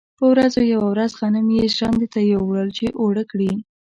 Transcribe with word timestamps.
په 0.17 0.23
ورځو 0.31 0.61
کې 0.63 0.71
یوه 0.73 0.87
ورځ 0.93 1.11
غنم 1.19 1.47
یې 1.57 1.73
ژرندې 1.75 2.07
ته 2.13 2.19
یووړل 2.31 2.69
چې 2.77 2.85
اوړه 2.99 3.23
کړي. 3.31 3.51